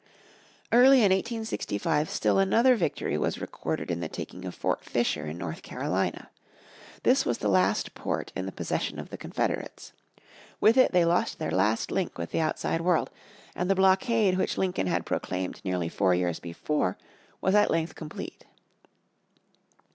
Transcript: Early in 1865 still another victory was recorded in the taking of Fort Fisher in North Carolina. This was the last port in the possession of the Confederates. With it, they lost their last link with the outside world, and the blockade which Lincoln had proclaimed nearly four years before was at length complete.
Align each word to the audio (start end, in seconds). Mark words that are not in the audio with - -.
Early 0.71 0.97
in 0.97 1.11
1865 1.11 2.09
still 2.09 2.39
another 2.39 2.75
victory 2.75 3.19
was 3.19 3.39
recorded 3.39 3.91
in 3.91 3.99
the 3.99 4.09
taking 4.09 4.45
of 4.45 4.55
Fort 4.55 4.83
Fisher 4.83 5.27
in 5.27 5.37
North 5.37 5.61
Carolina. 5.61 6.31
This 7.03 7.23
was 7.23 7.37
the 7.37 7.47
last 7.47 7.93
port 7.93 8.33
in 8.35 8.47
the 8.47 8.51
possession 8.51 8.97
of 8.97 9.11
the 9.11 9.17
Confederates. 9.19 9.93
With 10.59 10.75
it, 10.75 10.91
they 10.91 11.05
lost 11.05 11.37
their 11.37 11.51
last 11.51 11.91
link 11.91 12.17
with 12.17 12.31
the 12.31 12.39
outside 12.41 12.81
world, 12.81 13.11
and 13.55 13.69
the 13.69 13.75
blockade 13.75 14.39
which 14.39 14.57
Lincoln 14.57 14.87
had 14.87 15.05
proclaimed 15.05 15.61
nearly 15.63 15.87
four 15.87 16.15
years 16.15 16.39
before 16.39 16.97
was 17.39 17.53
at 17.53 17.69
length 17.69 17.93
complete. 17.93 18.45